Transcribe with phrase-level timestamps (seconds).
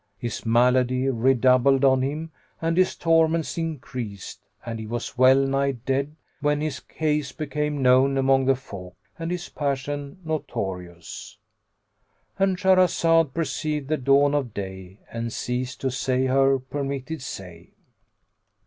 [0.17, 6.15] His malady redoubled on him and his torments increased and he was well nigh dead
[6.39, 13.97] when his case became known among the folk and his passion notorious;—And Shahrazad perceived the
[13.97, 17.75] dawn of day and ceased to say her permitted say.